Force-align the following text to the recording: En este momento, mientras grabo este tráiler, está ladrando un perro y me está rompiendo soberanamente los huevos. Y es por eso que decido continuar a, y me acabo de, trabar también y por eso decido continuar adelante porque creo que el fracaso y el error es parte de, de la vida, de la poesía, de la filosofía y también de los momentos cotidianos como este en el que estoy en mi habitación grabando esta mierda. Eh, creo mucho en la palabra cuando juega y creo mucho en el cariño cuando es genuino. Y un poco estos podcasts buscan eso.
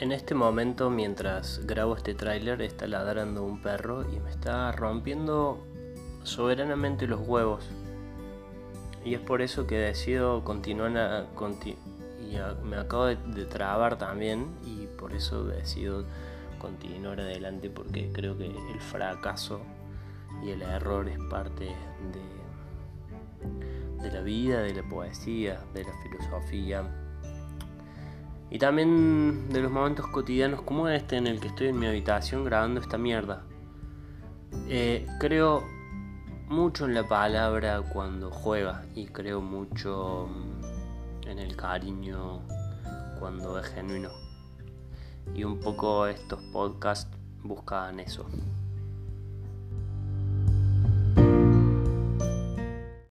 En 0.00 0.12
este 0.12 0.32
momento, 0.36 0.90
mientras 0.90 1.66
grabo 1.66 1.96
este 1.96 2.14
tráiler, 2.14 2.62
está 2.62 2.86
ladrando 2.86 3.42
un 3.42 3.60
perro 3.60 4.04
y 4.08 4.20
me 4.20 4.30
está 4.30 4.70
rompiendo 4.70 5.58
soberanamente 6.22 7.08
los 7.08 7.26
huevos. 7.26 7.68
Y 9.04 9.14
es 9.14 9.20
por 9.20 9.42
eso 9.42 9.66
que 9.66 9.76
decido 9.76 10.44
continuar 10.44 10.96
a, 10.96 11.26
y 12.20 12.36
me 12.64 12.76
acabo 12.76 13.06
de, 13.06 13.44
trabar 13.46 13.98
también 13.98 14.46
y 14.64 14.86
por 14.86 15.14
eso 15.14 15.42
decido 15.44 16.04
continuar 16.60 17.20
adelante 17.20 17.68
porque 17.68 18.12
creo 18.12 18.38
que 18.38 18.46
el 18.46 18.80
fracaso 18.80 19.60
y 20.44 20.50
el 20.50 20.62
error 20.62 21.08
es 21.08 21.18
parte 21.28 21.74
de, 22.12 22.22
de 24.00 24.12
la 24.12 24.20
vida, 24.20 24.60
de 24.62 24.74
la 24.74 24.88
poesía, 24.88 25.60
de 25.74 25.82
la 25.82 25.92
filosofía 26.04 26.88
y 28.50 28.58
también 28.58 29.48
de 29.50 29.60
los 29.60 29.70
momentos 29.70 30.06
cotidianos 30.06 30.62
como 30.62 30.88
este 30.88 31.16
en 31.16 31.26
el 31.26 31.40
que 31.40 31.48
estoy 31.48 31.68
en 31.68 31.78
mi 31.78 31.86
habitación 31.86 32.44
grabando 32.44 32.80
esta 32.80 32.96
mierda. 32.96 33.42
Eh, 34.68 35.06
creo 35.20 35.64
mucho 36.48 36.86
en 36.86 36.94
la 36.94 37.06
palabra 37.06 37.82
cuando 37.82 38.30
juega 38.30 38.86
y 38.94 39.06
creo 39.06 39.42
mucho 39.42 40.28
en 41.26 41.38
el 41.38 41.56
cariño 41.56 42.40
cuando 43.18 43.58
es 43.58 43.66
genuino. 43.66 44.10
Y 45.34 45.44
un 45.44 45.60
poco 45.60 46.06
estos 46.06 46.40
podcasts 46.52 47.14
buscan 47.42 48.00
eso. 48.00 48.26